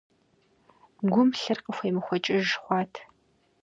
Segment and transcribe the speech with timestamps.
[1.11, 2.93] Гум лъыр къыхуемыхуэкӀыж хъуат.